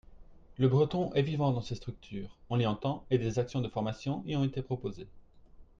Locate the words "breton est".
0.67-1.21